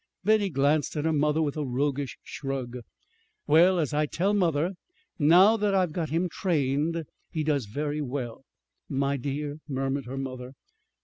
[0.23, 2.77] Betty glanced at her mother with a roguish shrug.
[3.45, 4.71] "Well, as I tell mother,
[5.19, 8.43] now that I've got him trained, he does very well."
[8.89, 10.53] "My dear!" murmured her mother.